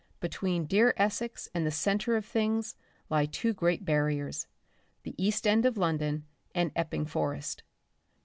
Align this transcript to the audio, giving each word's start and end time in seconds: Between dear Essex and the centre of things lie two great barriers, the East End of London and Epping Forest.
Between 0.19 0.65
dear 0.65 0.95
Essex 0.97 1.47
and 1.53 1.63
the 1.63 1.69
centre 1.69 2.15
of 2.15 2.25
things 2.25 2.75
lie 3.07 3.27
two 3.27 3.53
great 3.53 3.85
barriers, 3.85 4.47
the 5.03 5.13
East 5.23 5.45
End 5.45 5.63
of 5.63 5.77
London 5.77 6.25
and 6.55 6.71
Epping 6.75 7.05
Forest. 7.05 7.61